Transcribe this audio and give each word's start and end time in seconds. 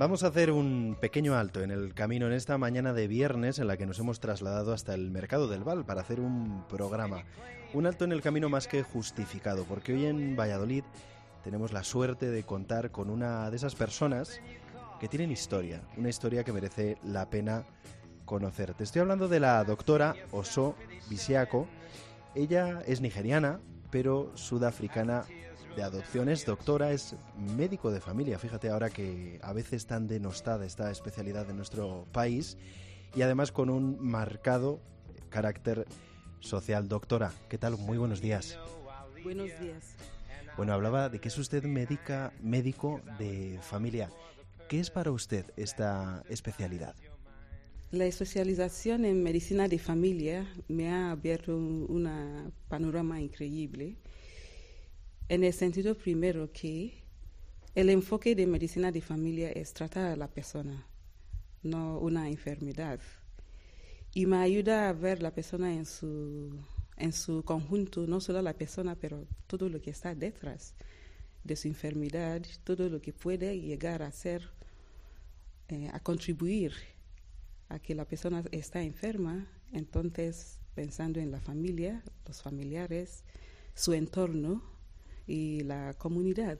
Vamos 0.00 0.24
a 0.24 0.26
hacer 0.26 0.50
un 0.50 0.96
pequeño 1.00 1.36
alto 1.36 1.62
en 1.62 1.70
el 1.70 1.94
camino 1.94 2.26
en 2.26 2.32
esta 2.32 2.58
mañana 2.58 2.92
de 2.92 3.06
viernes 3.06 3.60
en 3.60 3.68
la 3.68 3.76
que 3.76 3.86
nos 3.86 4.00
hemos 4.00 4.18
trasladado 4.18 4.72
hasta 4.72 4.94
el 4.94 5.12
mercado 5.12 5.46
del 5.46 5.62
Val 5.62 5.84
para 5.84 6.00
hacer 6.00 6.18
un 6.18 6.64
programa. 6.68 7.22
Un 7.72 7.86
alto 7.86 8.04
en 8.04 8.10
el 8.10 8.20
camino 8.20 8.48
más 8.48 8.66
que 8.66 8.82
justificado, 8.82 9.64
porque 9.64 9.92
hoy 9.92 10.06
en 10.06 10.34
Valladolid 10.34 10.82
tenemos 11.44 11.72
la 11.72 11.84
suerte 11.84 12.30
de 12.30 12.42
contar 12.42 12.90
con 12.90 13.08
una 13.08 13.48
de 13.48 13.56
esas 13.56 13.76
personas 13.76 14.40
que 14.98 15.06
tienen 15.06 15.30
historia, 15.30 15.82
una 15.96 16.08
historia 16.08 16.42
que 16.42 16.52
merece 16.52 16.98
la 17.04 17.30
pena 17.30 17.64
conocer. 18.24 18.74
Te 18.74 18.82
estoy 18.82 19.02
hablando 19.02 19.28
de 19.28 19.38
la 19.38 19.62
doctora 19.62 20.16
Oso 20.32 20.74
Bisiako. 21.08 21.68
Ella 22.34 22.82
es 22.88 23.00
nigeriana, 23.00 23.60
pero 23.92 24.32
sudafricana 24.34 25.24
de 25.76 25.82
adopción, 25.82 26.28
es 26.28 26.44
doctora, 26.44 26.92
es 26.92 27.14
médico 27.36 27.90
de 27.90 28.00
familia. 28.00 28.38
Fíjate 28.38 28.70
ahora 28.70 28.90
que 28.90 29.38
a 29.42 29.52
veces 29.52 29.86
tan 29.86 30.08
denostada 30.08 30.64
esta 30.64 30.90
especialidad 30.90 31.48
en 31.50 31.56
nuestro 31.56 32.06
país 32.10 32.56
y 33.14 33.22
además 33.22 33.52
con 33.52 33.70
un 33.70 34.02
marcado 34.02 34.80
carácter 35.28 35.86
social. 36.40 36.88
Doctora, 36.88 37.32
¿qué 37.48 37.58
tal? 37.58 37.76
Muy 37.76 37.98
buenos 37.98 38.20
días. 38.20 38.58
Buenos 39.22 39.48
días. 39.60 39.94
Bueno, 40.56 40.72
hablaba 40.72 41.08
de 41.10 41.20
que 41.20 41.28
es 41.28 41.38
usted 41.38 41.64
médica, 41.64 42.32
médico 42.40 43.00
de 43.18 43.58
familia. 43.62 44.10
¿Qué 44.68 44.80
es 44.80 44.90
para 44.90 45.10
usted 45.10 45.44
esta 45.56 46.22
especialidad? 46.30 46.94
La 47.92 48.06
especialización 48.06 49.04
en 49.04 49.22
medicina 49.22 49.68
de 49.68 49.78
familia 49.78 50.50
me 50.66 50.88
ha 50.88 51.10
abierto 51.10 51.54
un 51.54 52.50
panorama 52.66 53.20
increíble 53.20 53.98
en 55.28 55.44
el 55.44 55.52
sentido 55.52 55.94
primero 55.94 56.50
que 56.50 56.94
el 57.74 57.90
enfoque 57.90 58.34
de 58.34 58.46
medicina 58.46 58.90
de 58.90 59.02
familia 59.02 59.52
es 59.52 59.74
tratar 59.74 60.06
a 60.06 60.16
la 60.16 60.26
persona, 60.26 60.86
no 61.62 61.98
una 61.98 62.30
enfermedad. 62.30 62.98
Y 64.14 64.24
me 64.24 64.38
ayuda 64.38 64.88
a 64.88 64.94
ver 64.94 65.20
la 65.20 65.34
persona 65.34 65.74
en 65.74 65.84
su, 65.84 66.64
en 66.96 67.12
su 67.12 67.44
conjunto, 67.44 68.06
no 68.06 68.22
solo 68.22 68.40
la 68.40 68.54
persona, 68.54 68.96
pero 68.96 69.26
todo 69.46 69.68
lo 69.68 69.82
que 69.82 69.90
está 69.90 70.14
detrás 70.14 70.74
de 71.44 71.56
su 71.56 71.68
enfermedad, 71.68 72.40
todo 72.64 72.88
lo 72.88 73.02
que 73.02 73.12
puede 73.12 73.60
llegar 73.60 74.02
a 74.02 74.10
ser, 74.12 74.48
eh, 75.68 75.90
a 75.92 76.00
contribuir 76.00 76.72
a 77.72 77.78
que 77.78 77.94
la 77.94 78.04
persona 78.04 78.44
está 78.52 78.82
enferma, 78.82 79.46
entonces 79.72 80.58
pensando 80.74 81.20
en 81.20 81.30
la 81.30 81.40
familia, 81.40 82.02
los 82.26 82.42
familiares, 82.42 83.24
su 83.74 83.94
entorno 83.94 84.62
y 85.26 85.62
la 85.62 85.94
comunidad. 85.94 86.58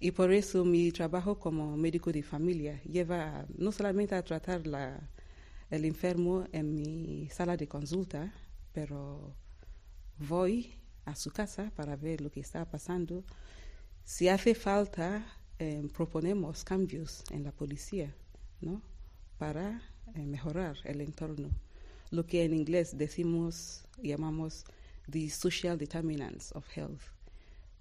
Y 0.00 0.10
por 0.10 0.32
eso 0.32 0.64
mi 0.64 0.90
trabajo 0.90 1.38
como 1.38 1.76
médico 1.76 2.10
de 2.10 2.24
familia 2.24 2.82
lleva 2.82 3.46
no 3.56 3.70
solamente 3.70 4.16
a 4.16 4.24
tratar 4.24 4.66
la, 4.66 5.08
el 5.70 5.84
enfermo 5.84 6.44
en 6.50 6.74
mi 6.74 7.28
sala 7.30 7.56
de 7.56 7.68
consulta, 7.68 8.34
pero 8.72 9.36
voy 10.18 10.74
a 11.04 11.14
su 11.14 11.30
casa 11.30 11.70
para 11.76 11.94
ver 11.94 12.20
lo 12.20 12.30
que 12.32 12.40
está 12.40 12.68
pasando. 12.68 13.22
Si 14.02 14.28
hace 14.28 14.56
falta, 14.56 15.24
eh, 15.60 15.88
proponemos 15.94 16.64
cambios 16.64 17.22
en 17.30 17.44
la 17.44 17.52
policía, 17.52 18.12
¿no? 18.60 18.82
Para 19.38 19.80
eh, 20.14 20.26
mejorar 20.26 20.76
el 20.84 21.00
entorno. 21.00 21.50
Lo 22.10 22.26
que 22.26 22.44
en 22.44 22.54
inglés 22.54 22.96
decimos, 22.98 23.84
llamamos 24.02 24.64
the 25.10 25.28
social 25.30 25.78
determinants 25.78 26.52
of 26.52 26.66
health. 26.76 27.00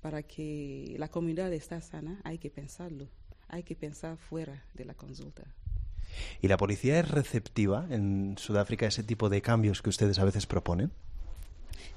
Para 0.02 0.24
que 0.24 0.96
la 0.98 1.10
comunidad 1.10 1.54
esté 1.54 1.80
sana, 1.82 2.20
hay 2.24 2.38
que 2.38 2.50
pensarlo, 2.50 3.08
hay 3.50 3.64
que 3.64 3.76
pensar 3.76 4.18
fuera 4.18 4.64
de 4.74 4.86
la 4.86 4.94
consulta. 4.94 5.44
¿Y 6.42 6.48
la 6.48 6.58
policía 6.58 7.00
es 7.00 7.10
receptiva 7.10 7.88
en 7.90 8.36
Sudáfrica 8.38 8.86
a 8.86 8.90
ese 8.90 9.04
tipo 9.04 9.30
de 9.30 9.42
cambios 9.42 9.82
que 9.82 9.90
ustedes 9.90 10.20
a 10.20 10.26
veces 10.26 10.46
proponen? 10.46 10.92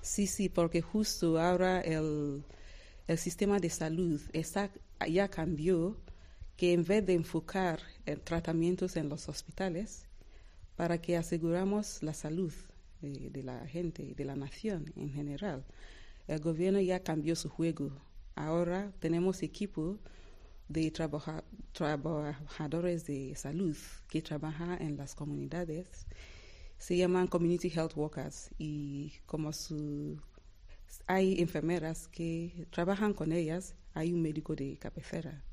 Sí, 0.03 0.27
sí, 0.27 0.49
porque 0.49 0.83
justo 0.83 1.41
ahora 1.41 1.81
el, 1.81 2.44
el 3.06 3.19
sistema 3.19 3.59
de 3.59 3.71
salud 3.71 4.21
está, 4.33 4.71
ya 5.09 5.28
cambió, 5.28 5.97
que 6.56 6.73
en 6.73 6.84
vez 6.84 7.05
de 7.05 7.15
enfocar 7.15 7.81
en 8.06 8.21
tratamientos 8.21 8.97
en 8.97 9.09
los 9.09 9.28
hospitales, 9.28 10.06
para 10.77 11.01
que 11.01 11.17
aseguramos 11.17 12.03
la 12.03 12.15
salud 12.15 12.53
de, 13.01 13.43
la 13.43 13.67
gente 13.67 14.15
de 14.15 14.25
la 14.25 14.37
nación 14.37 14.93
en 14.97 15.11
general. 15.11 15.65
El 16.27 16.41
gobierno 16.41 16.81
ya 16.81 17.03
cambió 17.03 17.37
su 17.37 17.49
juego. 17.49 17.93
Ahora 18.35 18.93
tenemos 18.99 19.43
equipo 19.43 19.99
de 20.69 20.91
trabajadores 21.73 23.07
de 23.07 23.35
salud 23.37 23.77
que 24.09 24.23
trabajan 24.23 24.81
en 24.81 24.97
las 24.97 25.15
comunidades. 25.15 26.07
Se 26.79 26.97
llaman 26.97 27.29
Community 27.29 27.69
Health 27.69 27.97
Workers 27.97 28.51
y 28.59 29.12
como 29.27 29.51
hay 31.06 31.41
enfermeras 31.41 32.09
que 32.09 32.67
trabajan 32.71 33.12
con 33.12 33.33
ellas, 33.33 33.75
hay 33.93 34.12
un 34.12 34.23
médico 34.23 34.56
de 34.56 34.77
cabecera. 34.79 35.45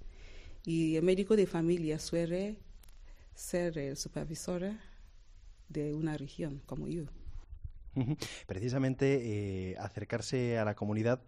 Y 0.63 0.95
el 0.95 1.03
médico 1.03 1.35
de 1.35 1.47
familia 1.47 1.99
suele 1.99 2.57
ser 3.33 3.77
el 3.77 3.97
supervisor 3.97 4.71
de 5.71 5.93
una 5.93 6.17
región 6.17 6.61
como 6.65 6.87
yo. 6.87 7.05
Precisamente 8.47 9.71
eh, 9.71 9.77
acercarse 9.77 10.57
a 10.57 10.65
la 10.65 10.75
comunidad 10.75 11.21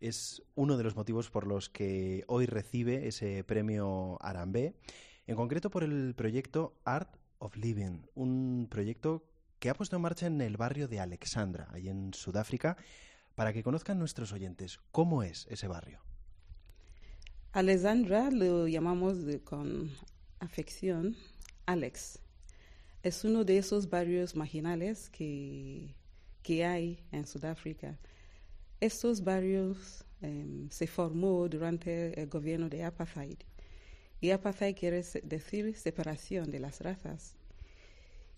es 0.00 0.42
uno 0.54 0.76
de 0.76 0.84
los 0.84 0.96
motivos 0.96 1.30
por 1.30 1.46
los 1.46 1.68
que 1.68 2.24
hoy 2.28 2.46
recibe 2.46 3.08
ese 3.08 3.42
premio 3.44 4.16
Arambe, 4.20 4.74
en 5.26 5.36
concreto 5.36 5.70
por 5.70 5.82
el 5.82 6.14
proyecto 6.14 6.74
Art 6.84 7.16
of 7.38 7.56
Living, 7.56 8.02
un 8.14 8.68
proyecto 8.70 9.24
que 9.58 9.70
ha 9.70 9.74
puesto 9.74 9.96
en 9.96 10.02
marcha 10.02 10.26
en 10.26 10.40
el 10.40 10.56
barrio 10.56 10.86
de 10.86 11.00
Alexandra, 11.00 11.68
ahí 11.72 11.88
en 11.88 12.14
Sudáfrica, 12.14 12.76
para 13.34 13.52
que 13.52 13.62
conozcan 13.62 13.98
nuestros 13.98 14.32
oyentes 14.32 14.78
cómo 14.92 15.22
es 15.22 15.46
ese 15.50 15.66
barrio. 15.66 16.00
Alexandra 17.52 18.30
lo 18.30 18.68
llamamos 18.68 19.16
con 19.44 19.90
afección 20.38 21.16
Alex 21.66 22.20
es 23.02 23.24
uno 23.24 23.44
de 23.44 23.58
esos 23.58 23.88
barrios 23.88 24.34
marginales 24.34 25.08
que, 25.10 25.94
que 26.42 26.64
hay 26.64 26.98
en 27.12 27.26
Sudáfrica. 27.26 27.98
Estos 28.80 29.22
barrios 29.22 30.04
em, 30.20 30.68
se 30.70 30.86
formó 30.86 31.48
durante 31.48 32.20
el 32.20 32.28
gobierno 32.28 32.68
de 32.68 32.84
apartheid. 32.84 33.38
Y 34.20 34.30
apartheid 34.30 34.76
quiere 34.76 35.04
decir 35.22 35.76
separación 35.76 36.50
de 36.50 36.58
las 36.58 36.80
razas. 36.80 37.36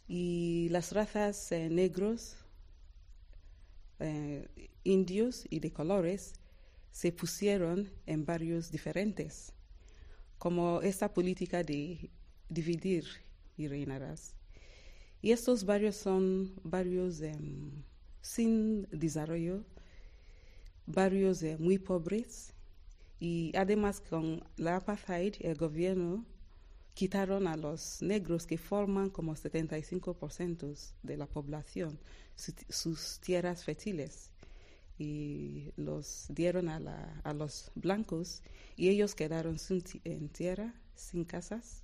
Y 0.07 0.69
las 0.71 0.93
razas 0.93 1.53
eh, 1.53 1.69
negros, 1.71 2.37
eh, 3.99 4.49
indios 4.85 5.47
y 5.49 5.61
de 5.61 5.73
colores 5.73 6.35
se 6.91 7.13
pusieron 7.13 7.89
en 8.07 8.27
barrios 8.27 8.71
diferentes, 8.71 9.53
como 10.39 10.83
esta 10.83 11.13
política 11.15 11.63
de 11.63 12.11
dividir 12.49 13.05
y 13.57 13.69
reinarás. 13.69 14.40
Y 15.23 15.33
estos 15.33 15.65
barrios 15.65 15.97
son 15.97 16.53
barrios 16.65 17.21
em, 17.21 17.83
sin 18.23 18.89
desarrollo, 18.91 19.65
barrios 20.87 21.43
muy 21.59 21.79
pobres. 21.79 22.53
Y 23.19 23.53
además 23.55 24.01
con 24.01 24.43
la 24.57 24.77
apartheid 24.77 25.35
el 25.41 25.57
gobierno 25.57 26.25
quitaron 26.95 27.47
a 27.47 27.57
los 27.57 28.01
negros 28.03 28.47
que 28.47 28.57
forman 28.59 29.11
como 29.11 29.35
75% 29.35 30.93
de 31.03 31.17
la 31.17 31.27
población 31.27 31.99
sus 32.37 33.21
tierras 33.21 33.65
fértiles. 33.65 34.31
Y 34.99 35.73
los 35.77 36.27
dieron 36.29 36.69
a, 36.69 36.77
a, 37.25 37.33
los 37.33 37.71
blancos 37.75 38.43
y 38.77 38.91
ellos 38.91 39.15
quedaron 39.15 39.59
sin, 39.59 39.83
en 40.05 40.29
tierra, 40.29 40.75
sin 40.95 41.25
casas. 41.25 41.83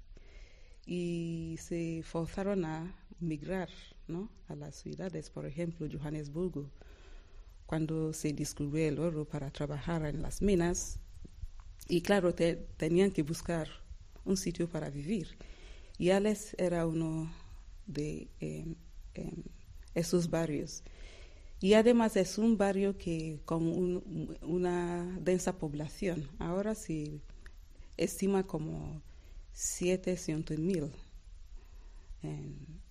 Y 0.85 1.56
se 1.59 2.03
forzaron 2.05 2.67
a 2.67 2.94
migrar 3.21 3.69
¿no? 4.09 4.31
a 4.49 4.55
las 4.55 4.77
ciudades, 4.77 5.31
por 5.31 5.47
ejemplo, 5.47 5.89
Johannesburgo, 5.91 6.71
cuando 7.67 8.13
se 8.13 8.33
descubrió 8.33 8.89
el 8.89 8.99
oro 8.99 9.25
para 9.25 9.51
trabajar 9.51 10.05
en 10.07 10.23
las 10.23 10.41
minas. 10.43 10.99
Y 11.89 12.01
claro, 12.03 12.35
tenían 12.35 13.11
que 13.11 13.23
buscar 13.23 13.69
un 14.25 14.37
sitio 14.37 14.69
para 14.69 14.91
vivir. 14.91 15.37
Y 15.99 16.11
Alex 16.11 16.55
era 16.59 16.87
uno 16.87 17.33
de 17.87 18.29
em, 18.41 18.75
em, 19.15 19.43
esos 19.95 20.29
barrios. 20.29 20.83
Y 21.61 21.73
además 21.75 22.17
es 22.17 22.39
un 22.39 22.59
barrio 22.59 22.99
que 22.99 23.41
con 23.45 24.03
una 24.43 25.19
densa 25.21 25.57
población. 25.57 26.29
Ahora 26.39 26.75
se 26.75 27.21
estima 27.97 28.47
como 28.47 29.01
700 29.53 30.59
mil 30.59 30.91
en 32.23 32.86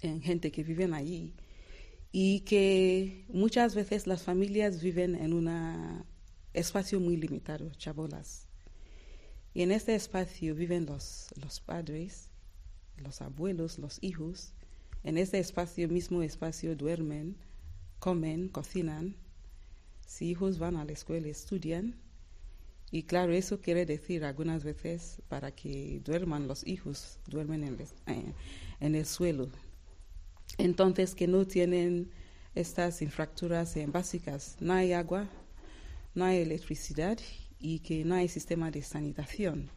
gente 0.00 0.50
que 0.50 0.64
viven 0.64 0.94
allí 0.94 1.34
y 2.12 2.40
que 2.40 3.24
muchas 3.28 3.74
veces 3.74 4.06
las 4.06 4.22
familias 4.22 4.82
viven 4.82 5.14
en 5.14 5.32
una 5.32 6.04
espacio 6.52 7.00
muy 7.00 7.16
limitado, 7.16 7.70
chabolas. 7.74 8.46
Y 9.54 9.62
en 9.62 9.72
este 9.72 9.94
espacio 9.94 10.54
viven 10.54 10.86
los, 10.86 11.28
los 11.40 11.60
padres, 11.60 12.28
los 12.96 13.20
abuelos, 13.20 13.78
los 13.78 13.98
hijos. 14.00 14.52
En 15.02 15.18
este 15.18 15.38
espacio, 15.38 15.88
mismo 15.88 16.22
espacio, 16.22 16.76
duermen, 16.76 17.36
comen, 17.98 18.48
cocinan. 18.48 19.16
Si 20.06 20.30
hijos 20.30 20.58
van 20.58 20.76
a 20.76 20.84
la 20.84 20.92
escuela, 20.92 21.28
estudian. 21.28 21.96
Y 22.92 23.04
claro, 23.04 23.32
eso 23.32 23.60
quiere 23.60 23.86
decir 23.86 24.24
algunas 24.24 24.64
veces 24.64 25.22
para 25.28 25.52
que 25.52 26.00
duerman 26.04 26.48
los 26.48 26.66
hijos, 26.66 27.20
duermen 27.26 27.62
en 27.62 27.80
eh, 28.06 28.34
en 28.80 28.94
el 28.96 29.06
suelo. 29.06 29.48
Entonces, 30.58 31.14
que 31.14 31.26
no 31.26 31.46
tienen 31.46 32.10
estas 32.54 33.02
infraestructuras 33.02 33.74
básicas. 33.88 34.56
No 34.60 34.72
hay 34.72 34.92
agua, 34.92 35.28
no 36.14 36.24
hay 36.24 36.38
electricidad 36.38 37.18
y 37.58 37.80
que 37.80 38.04
no 38.04 38.14
hay 38.14 38.28
sistema 38.28 38.70
de 38.70 38.82
sanitación. 38.82 39.70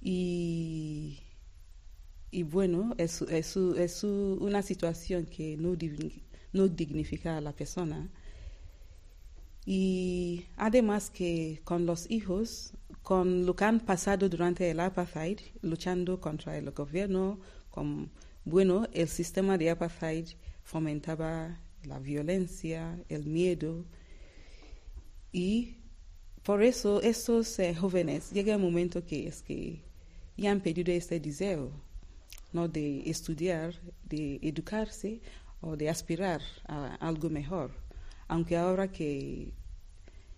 Y, 0.00 1.20
y 2.30 2.42
bueno, 2.42 2.94
es, 2.98 3.22
una 3.54 4.62
situación 4.62 5.26
que 5.26 5.56
no, 5.56 5.76
no 6.52 6.68
dignifica 6.68 7.36
a 7.36 7.40
la 7.40 7.52
persona. 7.52 8.08
Y 9.64 10.46
además 10.56 11.10
que 11.10 11.60
con 11.64 11.84
los 11.84 12.10
hijos, 12.10 12.72
con 13.02 13.44
lo 13.44 13.54
que 13.54 13.64
han 13.64 13.80
pasado 13.80 14.28
durante 14.28 14.70
el 14.70 14.80
apartheid, 14.80 15.40
luchando 15.60 16.20
contra 16.20 16.56
el 16.56 16.70
gobierno, 16.70 17.38
con, 17.70 18.10
bueno, 18.48 18.86
el 18.94 19.08
sistema 19.08 19.58
de 19.58 19.68
apartheid 19.68 20.26
fomentaba 20.62 21.60
la 21.84 21.98
violencia, 21.98 22.98
el 23.10 23.26
miedo. 23.26 23.84
Y 25.32 25.76
por 26.42 26.62
eso 26.62 27.02
estos 27.02 27.58
eh, 27.58 27.74
jóvenes 27.74 28.30
llega 28.32 28.56
un 28.56 28.62
momento 28.62 29.04
que 29.04 29.28
es 29.28 29.42
que 29.42 29.82
ya 30.38 30.50
han 30.50 30.62
perdido 30.62 30.92
este 30.92 31.20
deseo 31.20 31.70
¿no? 32.54 32.68
de 32.68 33.02
estudiar, 33.10 33.74
de 34.04 34.38
educarse 34.40 35.20
o 35.60 35.76
de 35.76 35.90
aspirar 35.90 36.40
a 36.66 36.94
algo 37.06 37.28
mejor. 37.28 37.70
Aunque 38.28 38.56
ahora 38.56 38.90
que 38.90 39.52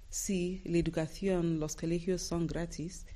sí, 0.09 0.62
la 0.65 0.79
educación, 0.79 1.61
los 1.61 1.77
colegios 1.77 2.23
son 2.23 2.49
gratis, 2.49 3.07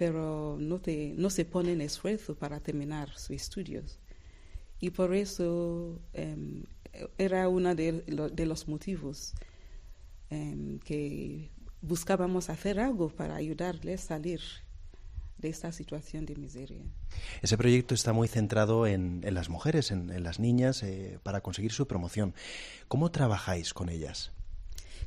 pero 0.00 0.56
no, 0.58 0.80
te, 0.80 1.12
no 1.18 1.28
se 1.28 1.44
ponen 1.44 1.82
esfuerzo 1.82 2.34
para 2.34 2.58
terminar 2.58 3.10
sus 3.18 3.32
estudios. 3.32 3.98
Y 4.80 4.88
por 4.88 5.14
eso 5.14 6.00
em, 6.14 6.64
era 7.18 7.46
uno 7.50 7.74
de, 7.74 8.02
los 8.46 8.66
motivos 8.66 9.34
em, 10.30 10.78
que 10.78 11.50
buscábamos 11.82 12.48
hacer 12.48 12.80
algo 12.80 13.10
para 13.10 13.34
ayudarles 13.36 14.04
a 14.04 14.06
salir 14.06 14.40
de 15.36 15.50
esta 15.50 15.70
situación 15.70 16.24
de 16.24 16.34
miseria. 16.34 16.82
Ese 17.42 17.58
proyecto 17.58 17.92
está 17.92 18.14
muy 18.14 18.26
centrado 18.26 18.86
en, 18.86 19.20
las 19.22 19.50
mujeres, 19.50 19.90
en, 19.90 20.22
las 20.22 20.40
niñas, 20.40 20.82
eh, 20.82 21.18
para 21.22 21.42
conseguir 21.42 21.72
su 21.72 21.86
promoción. 21.86 22.32
¿Cómo 22.88 23.10
trabajáis 23.10 23.74
con 23.74 23.90
ellas? 23.90 24.32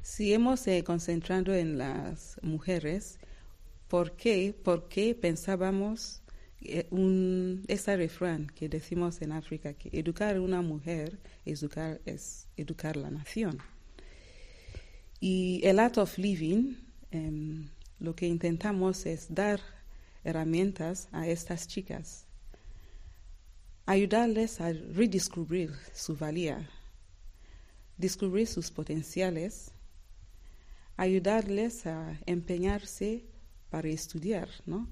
Sí, 0.03 0.35
hemos 0.35 0.67
eh, 0.67 0.83
concentrado 0.83 1.55
en 1.55 1.79
las 1.79 2.39
mujeres. 2.43 3.17
¿Por 3.93 4.15
qué? 4.15 4.55
Porque 4.63 5.13
pensábamos 5.13 6.23
eh, 6.61 6.87
un, 6.89 7.63
ese 7.67 7.95
refrán 7.95 8.47
que 8.47 8.67
decimos 8.67 9.21
en 9.21 9.31
África, 9.31 9.75
que 9.75 9.89
educar 9.93 10.35
a 10.35 10.41
una 10.41 10.63
mujer 10.63 11.19
educar, 11.45 12.01
es 12.03 12.47
educar 12.57 12.97
la 12.97 13.11
nación. 13.11 13.59
Y 15.19 15.61
el 15.63 15.77
Art 15.77 15.99
of 15.99 16.17
Living, 16.17 16.73
em, 17.11 17.69
lo 17.99 18.15
que 18.15 18.25
intentamos 18.25 19.05
es 19.05 19.27
dar 19.31 19.59
herramientas 20.23 21.07
a 21.11 21.27
estas 21.27 21.67
chicas, 21.67 22.25
ayudarles 23.85 24.59
a 24.59 24.73
redescubrir 24.73 25.69
su 25.93 26.15
valía, 26.15 26.67
descubrir 27.99 28.47
sus 28.47 28.71
potenciales, 28.71 29.71
ayudarles 30.97 31.85
a 31.85 32.19
empeñarse 32.25 33.31
para 33.73 33.89
estudiar, 33.89 34.49
¿no? 34.67 34.87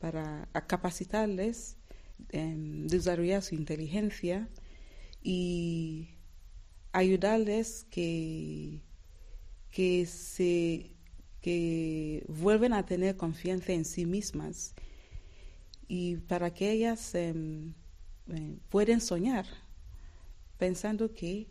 para 0.00 0.48
capacitarles, 0.66 1.76
em, 2.30 2.88
desarrollar 2.88 3.42
su 3.42 3.54
inteligencia 3.54 4.48
y 5.22 6.08
ayudarles 6.90 7.86
que, 7.92 8.80
que 9.70 10.04
se 10.06 10.90
que 11.40 12.24
vuelven 12.26 12.72
a 12.72 12.84
tener 12.84 13.16
confianza 13.16 13.72
en 13.72 13.84
sí 13.84 14.04
mismas 14.04 14.74
y 15.86 16.16
para 16.16 16.52
que 16.52 16.72
ellas 16.72 17.14
em, 17.14 17.72
eh, 18.34 18.58
pueden 18.68 19.00
soñar 19.00 19.46
pensando 20.58 21.14
que 21.14 21.46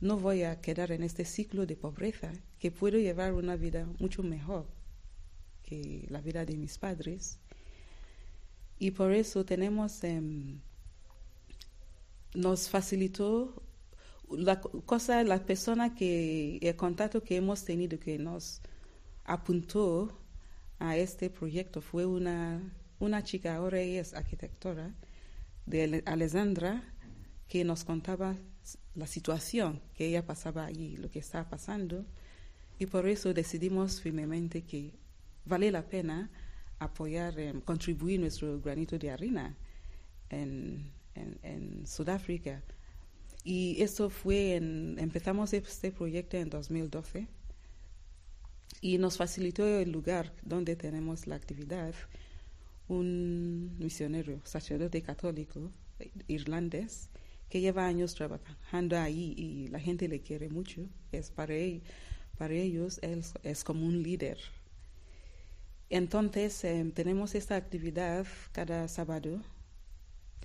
no 0.00 0.18
voy 0.18 0.42
a 0.42 0.60
quedar 0.60 0.90
en 0.90 1.04
este 1.04 1.24
ciclo 1.24 1.64
de 1.64 1.76
pobreza, 1.76 2.32
que 2.58 2.72
puedo 2.72 2.98
llevar 2.98 3.34
una 3.34 3.54
vida 3.54 3.86
mucho 4.00 4.24
mejor 4.24 4.77
que 5.68 6.06
la 6.08 6.20
vida 6.20 6.46
de 6.46 6.56
mis 6.56 6.78
padres. 6.78 7.38
Y 8.78 8.92
por 8.92 9.12
eso 9.12 9.44
tenemos, 9.44 10.02
em, 10.04 10.60
nos 12.34 12.70
facilitó 12.70 13.62
la 14.30 14.60
cosa, 14.60 15.22
la 15.24 15.44
persona 15.44 15.94
que, 15.94 16.58
el 16.62 16.76
contacto 16.76 17.22
que 17.22 17.36
hemos 17.36 17.64
tenido 17.64 17.98
que 17.98 18.18
nos 18.18 18.60
apuntó 19.24 20.18
a 20.78 20.96
este 20.96 21.28
proyecto 21.30 21.80
fue 21.80 22.06
una, 22.06 22.62
una 22.98 23.22
chica, 23.22 23.56
ahora 23.56 23.80
ella 23.80 24.00
es 24.00 24.14
arquitectora, 24.14 24.94
de 25.66 26.02
Alessandra, 26.06 26.82
que 27.48 27.64
nos 27.64 27.84
contaba 27.84 28.36
la 28.94 29.06
situación 29.06 29.80
que 29.94 30.06
ella 30.06 30.24
pasaba 30.24 30.64
allí, 30.66 30.96
lo 30.96 31.10
que 31.10 31.18
estaba 31.18 31.48
pasando, 31.48 32.06
y 32.78 32.86
por 32.86 33.06
eso 33.06 33.34
decidimos 33.34 34.00
firmemente 34.00 34.62
que 34.62 34.94
vale 35.48 35.70
la 35.70 35.88
pena 35.88 36.30
apoyar, 36.78 37.38
eh, 37.38 37.54
contribuir 37.64 38.20
nuestro 38.20 38.60
granito 38.60 38.98
de 38.98 39.10
arena 39.10 39.56
en, 40.30 40.92
en, 41.14 41.86
Sudáfrica. 41.86 42.62
Y 43.44 43.80
eso 43.82 44.10
fue, 44.10 44.56
en, 44.56 44.96
empezamos 44.98 45.52
este 45.52 45.90
proyecto 45.90 46.36
en 46.36 46.50
2012 46.50 47.26
y 48.80 48.98
nos 48.98 49.16
facilitó 49.16 49.66
el 49.66 49.90
lugar 49.90 50.32
donde 50.42 50.76
tenemos 50.76 51.26
la 51.26 51.36
actividad 51.36 51.94
un 52.88 53.76
misionero, 53.78 54.40
sacerdote 54.44 55.02
católico 55.02 55.70
irlandés, 56.26 57.10
que 57.50 57.60
lleva 57.60 57.86
años 57.86 58.14
trabajando 58.14 58.98
ahí 58.98 59.34
y 59.36 59.68
la 59.68 59.80
gente 59.80 60.08
le 60.08 60.20
quiere 60.20 60.48
mucho. 60.48 60.86
Es 61.12 61.30
para, 61.30 61.54
para 62.36 62.54
ellos 62.54 62.98
él 63.02 63.22
es 63.42 63.64
como 63.64 63.86
un 63.86 64.02
líder 64.02 64.38
entonces 65.90 66.64
em, 66.64 66.90
tenemos 66.90 67.34
esta 67.34 67.56
actividad 67.56 68.26
cada 68.52 68.88
sábado 68.88 69.40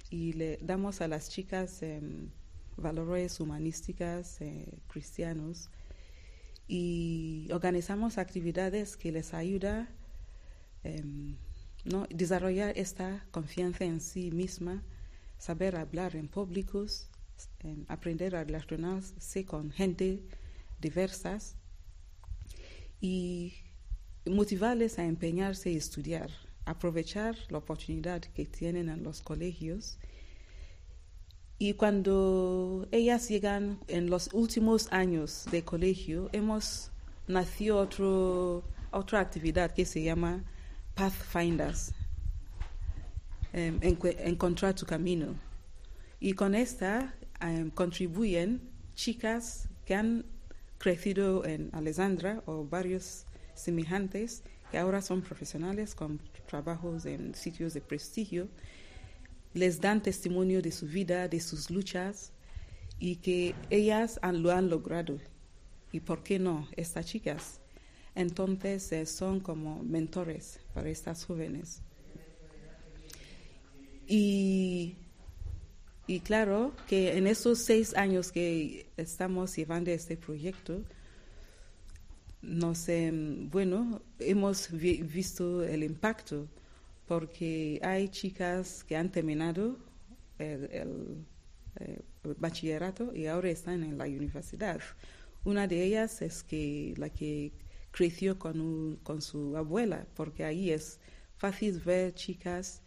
y 0.09 0.33
le 0.33 0.57
damos 0.61 1.01
a 1.01 1.07
las 1.07 1.29
chicas 1.29 1.81
em, 1.83 2.29
valores 2.77 3.39
humanísticas 3.39 4.39
eh, 4.41 4.79
cristianos 4.87 5.69
y 6.67 7.49
organizamos 7.51 8.17
actividades 8.17 8.95
que 8.95 9.11
les 9.11 9.33
ayuda 9.33 9.89
em, 10.83 11.35
¿no? 11.83 12.07
desarrollar 12.09 12.77
esta 12.77 13.25
confianza 13.31 13.83
en 13.83 13.99
sí 13.99 14.31
misma, 14.31 14.81
saber 15.37 15.75
hablar 15.75 16.15
en 16.15 16.29
públicos, 16.29 17.09
aprender 17.87 18.35
a 18.35 18.43
relacionarse 18.43 19.45
con 19.45 19.71
gente 19.71 20.21
diversas 20.79 21.55
y 23.01 23.53
motivarles 24.25 24.99
a 24.99 25.05
empeñarse 25.05 25.71
y 25.71 25.77
estudiar, 25.77 26.29
aprovechar 26.65 27.35
la 27.49 27.57
oportunidad 27.57 28.21
que 28.21 28.45
tienen 28.45 28.89
en 28.89 29.03
los 29.03 29.21
colegios. 29.21 29.97
Y 31.59 31.73
cuando 31.73 32.87
ellas 32.91 33.29
llegan 33.29 33.79
en 33.87 34.09
los 34.09 34.29
últimos 34.33 34.91
años 34.91 35.45
de 35.51 35.63
colegio, 35.63 36.29
hemos 36.33 36.91
nacido 37.27 37.77
otro, 37.77 38.63
otra 38.91 39.19
actividad 39.19 39.71
que 39.71 39.85
se 39.85 40.03
llama 40.03 40.43
Pathfinders, 40.95 41.93
em, 43.53 43.79
encontrar 43.81 44.75
tu 44.75 44.85
camino. 44.85 45.35
Y 46.19 46.33
con 46.33 46.55
esta 46.55 47.13
em, 47.41 47.69
contribuyen 47.69 48.61
chicas 48.95 49.67
que 49.85 49.95
han 49.95 50.25
crecido 50.77 51.45
en 51.45 51.69
Alessandra 51.73 52.41
o 52.45 52.65
varios 52.65 53.25
semejantes 53.55 54.43
que 54.71 54.77
ahora 54.77 55.01
son 55.01 55.21
profesionales 55.21 55.95
con 55.95 56.19
trabajos 56.47 57.05
en 57.05 57.35
sitios 57.35 57.73
de 57.73 57.81
prestigio, 57.81 58.47
les 59.53 59.79
dan 59.79 60.01
testimonio 60.01 60.61
de 60.61 60.71
su 60.71 60.87
vida, 60.87 61.27
de 61.27 61.39
sus 61.39 61.69
luchas 61.69 62.31
y 62.99 63.17
que 63.17 63.53
ellas 63.69 64.19
lo 64.31 64.51
han 64.51 64.69
logrado. 64.69 65.19
¿Y 65.91 65.99
por 65.99 66.23
qué 66.23 66.39
no 66.39 66.67
estas 66.75 67.05
chicas? 67.05 67.59
Entonces 68.15 68.91
eh, 68.91 69.05
son 69.05 69.39
como 69.39 69.83
mentores 69.83 70.59
para 70.73 70.89
estas 70.89 71.25
jóvenes. 71.25 71.81
Y, 74.07 74.95
y 76.07 76.19
claro 76.21 76.73
que 76.87 77.17
en 77.17 77.27
esos 77.27 77.59
seis 77.59 77.95
años 77.95 78.31
que 78.31 78.87
estamos 78.97 79.55
llevando 79.55 79.91
este 79.91 80.17
proyecto, 80.17 80.83
sé, 82.75 83.11
bueno, 83.51 84.01
hemos 84.19 84.69
visto 84.71 85.63
el 85.63 85.83
impacto 85.83 86.47
porque 87.07 87.79
hay 87.83 88.09
chicas 88.09 88.83
que 88.83 88.95
han 88.95 89.11
terminado 89.11 89.77
el, 90.39 91.25
eh, 91.79 92.01
bachillerato 92.37 93.13
y 93.15 93.27
ahora 93.27 93.49
están 93.49 93.83
en 93.83 93.97
la 93.97 94.05
universidad. 94.05 94.79
Una 95.43 95.67
de 95.67 95.83
ellas 95.83 96.21
es 96.21 96.43
que 96.43 96.93
la 96.97 97.09
que 97.09 97.51
creció 97.91 98.39
con, 98.39 98.99
con 99.03 99.21
su 99.21 99.55
abuela, 99.57 100.07
porque 100.15 100.45
ahí 100.45 100.71
es 100.71 100.99
fácil 101.37 101.79
ver 101.79 102.13
chicas 102.13 102.81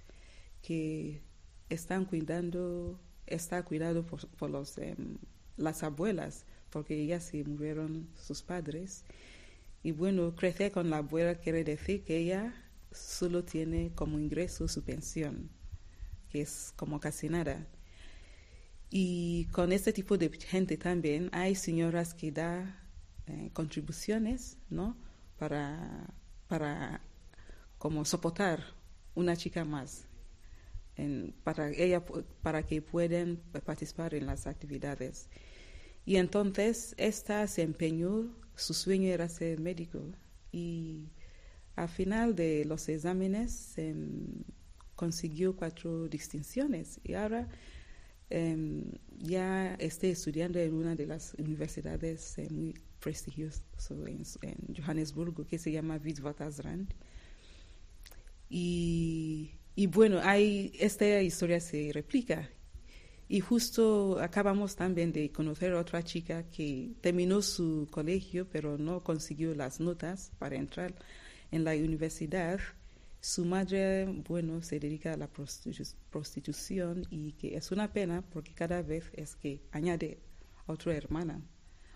que 0.63 1.21
están 1.69 2.05
cuidando, 2.05 2.99
está 3.27 3.63
cuidado 3.63 4.05
por, 4.05 4.51
los, 4.51 4.79
em, 4.79 5.19
las 5.57 5.83
abuelas, 5.83 6.45
porque 6.71 7.01
ellas 7.01 7.25
se 7.25 7.45
murieron 7.45 8.09
sus 8.17 8.43
padres. 8.43 9.05
Y 9.87 9.93
bueno, 9.93 10.35
crecer 10.35 10.73
con 10.73 10.91
la 10.91 10.97
abuela 10.97 11.37
quiere 11.37 11.63
decir 11.63 12.03
que 12.03 12.17
ella 12.17 12.53
solo 12.91 13.45
tiene 13.45 13.93
como 13.95 14.19
ingreso 14.19 14.67
su 14.67 14.83
pensión, 14.83 15.49
que 16.29 16.41
es 16.41 16.73
como 16.75 16.99
casi 16.99 17.29
nada. 17.29 17.69
Y 18.91 19.45
con 19.53 19.71
este 19.71 19.93
tipo 19.93 20.19
de 20.19 20.29
gente 20.29 20.77
también 20.77 21.31
hay 21.31 21.55
señoras 21.55 22.15
que 22.15 22.33
dan 22.33 22.77
eh, 23.29 23.51
contribuciones, 23.53 24.59
¿no? 24.71 24.97
Para, 25.39 26.13
para 26.49 27.01
como 27.79 28.05
soportar 28.05 28.65
una 29.15 29.37
chica 29.37 29.65
más, 29.65 30.09
para, 31.45 31.71
ella, 31.71 32.05
para 32.43 32.65
que 32.65 32.83
puedan 32.83 33.37
participar 33.65 34.15
en 34.15 34.27
las 34.27 34.49
actividades. 34.49 35.29
Y 36.05 36.17
entonces 36.17 36.97
esta 36.99 37.47
se 37.47 37.63
empeñó, 37.63 38.35
su 38.57 38.75
sueño 38.75 39.09
era 39.09 39.29
ser 39.29 39.61
médico. 39.61 40.03
Y 40.51 41.09
al 41.77 41.89
final 41.89 42.35
de 42.35 42.65
los 42.65 42.89
exámenes 42.89 43.77
consiguió 44.95 45.55
cuatro 45.55 46.09
distinciones. 46.09 46.99
Y 47.05 47.15
ahora 47.15 47.49
em, 48.31 48.85
ya 49.19 49.75
está 49.75 50.07
estudiando 50.09 50.59
en 50.59 50.75
una 50.75 50.97
de 50.97 51.07
las 51.07 51.35
universidades 51.35 52.39
eh, 52.39 52.49
muy 52.51 52.75
prestigiosas 52.99 53.63
en, 53.91 54.25
Johannesburgo 54.75 55.47
que 55.47 55.59
se 55.59 55.71
llama 55.71 56.01
Witwatersrand. 56.03 56.93
Y, 58.49 59.53
y 59.75 59.87
bueno, 59.87 60.21
hay, 60.23 60.73
esta 60.79 61.21
historia 61.21 61.61
se 61.61 61.91
replica 61.93 62.49
y 63.29 63.41
justo 63.41 64.19
acabamos 64.21 64.77
también 64.77 65.13
de 65.13 65.33
conocer 65.33 65.73
a 65.73 65.81
otra 65.81 66.03
chica 66.03 66.45
que 66.45 66.93
terminó 67.01 67.43
su 67.43 67.89
colegio, 67.91 68.49
pero 68.49 68.79
no 68.79 69.03
consiguió 69.03 69.55
las 69.55 69.81
notas 69.81 70.31
para 70.39 70.57
entrar 70.57 70.95
en 71.51 71.65
la 71.65 71.73
universidad, 71.75 72.61
su 73.21 73.45
madre, 73.45 74.07
bueno, 74.29 74.63
se 74.63 74.79
dedica 74.79 75.15
a 75.15 75.17
la 75.17 75.29
prostitución 75.29 77.07
y 77.11 77.33
que 77.33 77.57
es 77.57 77.73
una 77.73 77.93
pena 77.93 78.23
porque 78.23 78.55
cada 78.55 78.83
vez 78.83 79.11
es 79.15 79.35
que 79.35 79.63
añade 79.73 80.21
otra 80.67 80.95
hermana 80.95 81.43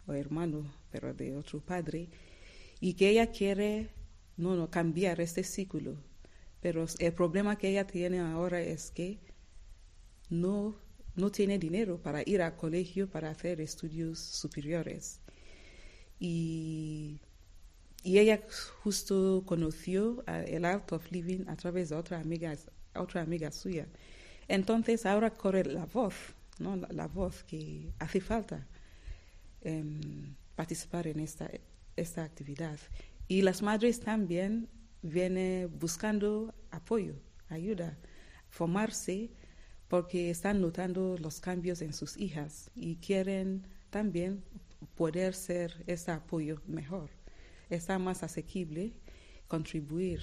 o 0.06 0.12
hermano, 0.12 0.64
pero 0.90 1.14
de 1.14 1.36
otro 1.36 1.60
padre, 1.60 2.08
y 2.80 2.94
que 2.94 3.10
ella 3.10 3.30
quiere, 3.30 3.90
no, 4.36 4.56
no, 4.56 4.70
cambiar 4.70 5.20
este 5.20 5.44
ciclo. 5.44 5.94
Pero 6.60 6.86
el 6.98 7.12
problema 7.12 7.56
que 7.56 7.68
ella 7.68 7.86
tiene 7.86 8.18
ahora 8.18 8.60
es 8.60 8.90
que 8.90 9.20
no, 10.30 10.76
no 11.16 11.30
tiene 11.30 11.58
dinero 11.58 11.98
para 11.98 12.22
ir 12.24 12.42
al 12.42 12.56
colegio 12.56 13.08
para 13.08 13.30
hacer 13.30 13.60
estudios 13.60 14.18
superiores. 14.18 15.20
Y 16.18 17.20
ella 18.04 18.40
justo 18.82 19.42
conoció 19.46 20.24
el 20.26 20.64
Art 20.64 20.92
of 20.92 21.10
Living 21.10 21.44
a 21.48 21.56
través 21.56 21.90
de 21.90 21.96
otra 21.96 22.20
amiga, 22.20 22.56
otra 22.94 23.22
amiga 23.22 23.50
suya. 23.50 23.86
Entonces 24.48 25.06
ahora 25.06 25.30
corre 25.30 25.64
la 25.64 25.86
voz, 25.86 26.14
¿no? 26.58 26.76
la, 26.76 27.06
voz 27.06 27.44
que 27.44 27.92
hace 27.98 28.20
falta 28.20 28.66
em, 29.60 30.34
participar 30.56 31.06
en 31.06 31.20
esta, 31.20 31.48
esta 31.96 32.24
actividad. 32.24 32.78
Y 33.28 33.42
las 33.42 33.62
madres 33.62 34.00
también 34.00 34.68
vienen 35.02 35.70
buscando 35.78 36.52
apoyo, 36.70 37.14
ayuda, 37.48 37.96
formarse, 38.48 39.30
porque 39.90 40.30
están 40.30 40.62
notando 40.62 41.18
los 41.18 41.40
cambios 41.40 41.82
en 41.82 41.92
sus 41.92 42.16
hijas 42.16 42.70
y 42.74 42.96
quieren 42.96 43.66
también 43.90 44.42
poder 44.96 45.34
ser 45.34 45.84
ese 45.86 46.12
apoyo 46.12 46.62
mejor 46.66 47.10
está 47.70 47.98
más 47.98 48.22
asequible 48.22 48.92
contribuir 49.48 50.22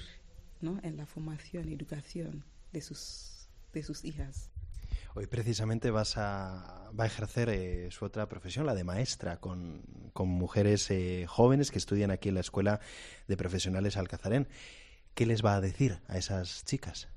¿no? 0.60 0.78
en 0.82 0.96
la 0.96 1.06
formación 1.06 1.68
y 1.68 1.74
educación 1.74 2.44
de 2.72 2.80
sus, 2.80 3.48
de 3.72 3.82
sus 3.82 4.04
hijas. 4.04 4.50
Hoy 5.14 5.26
precisamente 5.26 5.90
vas 5.90 6.16
a, 6.16 6.90
va 6.98 7.04
a 7.04 7.06
ejercer 7.06 7.48
eh, 7.48 7.90
su 7.90 8.04
otra 8.04 8.28
profesión, 8.28 8.66
la 8.66 8.74
de 8.74 8.84
maestra, 8.84 9.38
con, 9.38 9.82
con 10.12 10.28
mujeres 10.28 10.90
eh, 10.90 11.26
jóvenes 11.26 11.70
que 11.70 11.78
estudian 11.78 12.10
aquí 12.10 12.28
en 12.28 12.34
la 12.36 12.40
Escuela 12.40 12.80
de 13.26 13.36
Profesionales 13.36 13.96
Alcazarén. 13.96 14.48
¿Qué 15.14 15.26
les 15.26 15.44
va 15.44 15.56
a 15.56 15.60
decir 15.60 15.98
a 16.06 16.18
esas 16.18 16.64
chicas? 16.64 17.08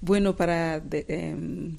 Bueno, 0.00 0.34
para 0.34 0.82
em, 0.92 1.76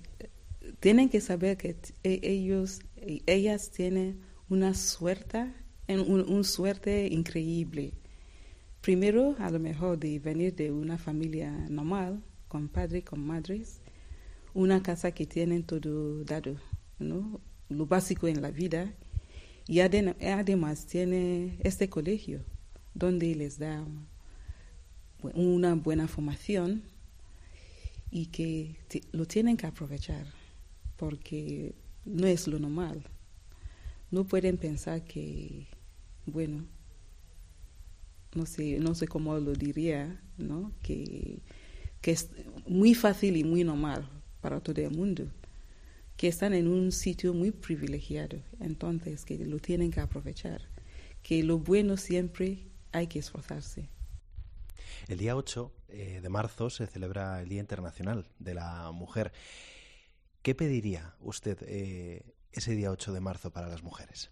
tienen 0.79 1.09
que 1.09 1.21
saber 1.21 1.57
que 1.57 1.75
e, 2.03 2.19
ellos, 2.23 2.81
ellas 3.25 3.71
tienen 3.71 4.21
una 4.49 4.73
suerte 4.73 5.53
un, 5.99 6.43
suerte 6.43 7.07
increíble. 7.07 7.93
Primero, 8.81 9.35
a 9.39 9.49
lo 9.49 9.59
mejor 9.59 9.99
de 9.99 10.19
venir 10.19 10.55
de 10.55 10.71
una 10.71 10.97
familia 10.97 11.51
normal, 11.69 12.23
con 12.47 12.67
padres, 12.67 13.03
con 13.03 13.25
madres, 13.25 13.81
una 14.53 14.81
casa 14.81 15.11
que 15.11 15.25
tienen 15.25 15.63
todo 15.63 16.23
dado, 16.23 16.55
¿no? 16.99 17.39
lo 17.69 17.85
básico 17.85 18.27
en 18.27 18.41
la 18.41 18.51
vida, 18.51 18.93
y 19.67 19.79
además 19.79 20.85
tiene 20.85 21.57
este 21.63 21.89
colegio 21.89 22.43
donde 22.93 23.33
les 23.35 23.57
da 23.59 23.85
una 25.21 25.75
buena 25.75 26.07
formación 26.07 26.83
y 28.11 28.27
que 28.27 28.75
lo 29.13 29.25
tienen 29.25 29.57
que 29.57 29.65
aprovechar 29.65 30.27
porque 30.97 31.73
no 32.05 32.27
es 32.27 32.47
lo 32.47 32.59
normal. 32.59 33.03
No 34.11 34.25
pueden 34.25 34.57
pensar 34.57 35.03
que 35.03 35.67
bueno, 36.25 36.65
no 38.35 38.45
sé, 38.45 38.79
no 38.79 38.95
sé 38.95 39.07
cómo 39.07 39.37
lo 39.39 39.53
diría, 39.53 40.21
¿no? 40.37 40.71
Que, 40.81 41.41
que 42.01 42.11
es 42.11 42.29
muy 42.67 42.93
fácil 42.93 43.37
y 43.37 43.43
muy 43.43 43.63
normal 43.63 44.07
para 44.41 44.59
todo 44.59 44.81
el 44.81 44.91
mundo, 44.91 45.27
que 46.17 46.27
están 46.27 46.53
en 46.53 46.67
un 46.67 46.91
sitio 46.91 47.33
muy 47.33 47.51
privilegiado, 47.51 48.39
entonces 48.59 49.25
que 49.25 49.37
lo 49.37 49.59
tienen 49.59 49.91
que 49.91 49.99
aprovechar, 49.99 50.61
que 51.23 51.43
lo 51.43 51.59
bueno 51.59 51.97
siempre 51.97 52.59
hay 52.91 53.07
que 53.07 53.19
esforzarse. 53.19 53.87
El 55.07 55.17
día 55.17 55.35
8 55.35 55.71
eh, 55.91 56.19
de 56.21 56.29
marzo 56.29 56.69
se 56.69 56.87
celebra 56.87 57.41
el 57.41 57.49
Día 57.49 57.59
Internacional 57.59 58.25
de 58.39 58.53
la 58.53 58.91
Mujer. 58.91 59.31
¿Qué 60.41 60.55
pediría 60.55 61.13
usted 61.19 61.57
eh, 61.61 62.23
ese 62.51 62.71
día 62.75 62.91
8 62.91 63.13
de 63.13 63.19
marzo 63.19 63.51
para 63.51 63.67
las 63.67 63.83
mujeres? 63.83 64.31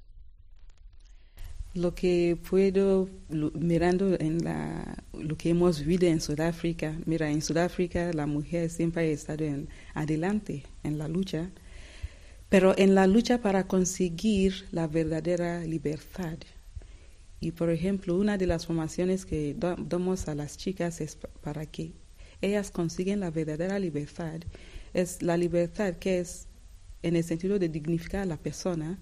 Lo 1.76 1.94
que 1.94 2.36
puedo, 2.50 3.08
mirando 3.30 4.20
en 4.20 4.44
la, 4.44 5.04
lo 5.14 5.38
que 5.38 5.52
hemos 5.52 5.82
vivido 5.82 6.08
en 6.08 6.20
Sudáfrica, 6.20 6.98
mira, 7.06 7.30
en 7.30 7.44
Sudáfrica 7.44 8.12
la 8.12 8.26
mujer 8.26 8.72
siempre 8.72 9.04
ha 9.04 9.06
estado 9.06 9.46
en, 9.46 9.70
adelante 9.94 10.64
en 10.84 10.98
la 10.98 11.08
lucha, 11.08 11.52
pero 12.50 12.76
en 12.76 12.96
la 12.96 13.06
lucha 13.06 13.42
para 13.42 13.68
conseguir 13.68 14.68
la 14.72 14.88
verdadera 14.88 15.60
libertad. 15.62 16.40
Y 17.40 17.52
por 17.52 17.70
ejemplo, 17.70 18.18
una 18.18 18.38
de 18.38 18.48
las 18.48 18.66
formaciones 18.66 19.26
que 19.26 19.56
damos 19.58 20.28
a 20.28 20.36
las 20.36 20.58
chicas 20.58 21.00
es 21.00 21.18
para 21.42 21.66
que 21.66 21.94
ellas 22.42 22.72
consiguen 22.72 23.22
la 23.22 23.32
verdadera 23.32 23.80
libertad, 23.80 24.42
es 24.94 25.22
la 25.22 25.38
libertad 25.38 25.96
que 25.96 26.20
es 26.20 26.48
en 27.02 27.16
el 27.16 27.24
sentido 27.24 27.60
de 27.60 27.70
dignificar 27.70 28.22
a 28.22 28.26
la 28.26 28.38
persona, 28.38 29.00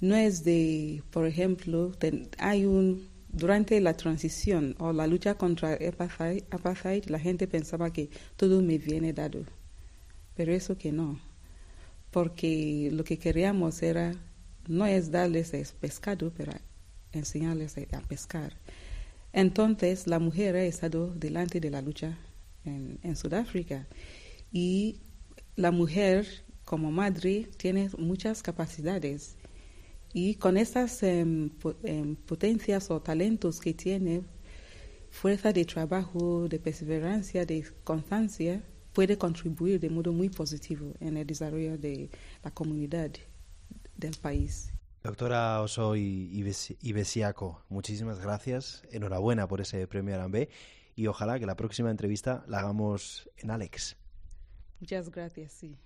no 0.00 0.16
es 0.16 0.42
de, 0.42 1.02
por 1.10 1.26
ejemplo, 1.26 1.92
hay 2.38 2.66
un, 2.66 3.08
durante 3.28 3.80
la 3.80 3.96
transición 3.96 4.74
o 4.78 4.92
la 4.92 5.06
lucha 5.06 5.36
contra 5.36 5.74
el 5.74 5.94
apartheid, 6.50 7.04
la 7.06 7.20
gente 7.20 7.46
pensaba 7.46 7.92
que 7.92 8.10
todo 8.36 8.60
me 8.62 8.78
viene 8.78 9.12
dado, 9.12 9.44
pero 10.34 10.52
eso 10.52 10.76
que 10.76 10.90
no, 10.90 11.20
porque 12.10 12.90
lo 12.92 13.04
que 13.04 13.18
queríamos 13.18 13.82
era 13.82 14.14
no 14.66 14.86
es 14.86 15.10
darles 15.12 15.54
el 15.54 15.66
pescado, 15.80 16.32
pero 16.36 16.52
enseñarles 17.12 17.76
a 17.78 18.00
pescar. 18.00 18.56
Entonces 19.32 20.06
la 20.06 20.18
mujer 20.18 20.56
ha 20.56 20.64
estado 20.64 21.14
delante 21.14 21.60
de 21.60 21.70
la 21.70 21.80
lucha 21.80 22.18
en, 22.64 23.16
Sudáfrica 23.16 23.86
y 24.52 25.00
la 25.56 25.70
mujer 25.70 26.26
como 26.64 26.90
madre 26.90 27.48
tiene 27.56 27.90
muchas 27.98 28.42
capacidades 28.42 29.36
y 30.12 30.34
con 30.34 30.56
estas 30.56 31.02
em, 31.02 31.50
em, 31.84 32.16
potencias 32.16 32.90
o 32.90 33.00
talentos 33.00 33.60
que 33.60 33.72
tiene, 33.72 34.22
fuerza 35.10 35.52
de 35.52 35.64
trabajo, 35.64 36.48
de 36.48 36.58
perseverancia, 36.58 37.46
de 37.46 37.64
constancia, 37.84 38.62
puede 38.92 39.16
contribuir 39.16 39.80
de 39.80 39.88
modo 39.88 40.12
muy 40.12 40.28
positivo 40.28 40.92
en 41.00 41.16
el 41.16 41.26
desarrollo 41.26 41.78
de 41.78 42.10
la 42.44 42.50
comunidad 42.50 43.10
del 43.96 44.16
país. 44.16 44.71
Doctora 45.02 45.60
Oso 45.60 45.96
Ibesiaco, 45.96 47.64
muchísimas 47.68 48.20
gracias. 48.20 48.84
Enhorabuena 48.92 49.48
por 49.48 49.60
ese 49.60 49.86
premio 49.88 50.14
Arambe 50.14 50.48
y 50.94 51.08
ojalá 51.08 51.40
que 51.40 51.46
la 51.46 51.56
próxima 51.56 51.90
entrevista 51.90 52.44
la 52.46 52.60
hagamos 52.60 53.28
en 53.36 53.50
Alex. 53.50 53.96
Muchas 54.80 55.10
gracias, 55.10 55.52
sí. 55.52 55.78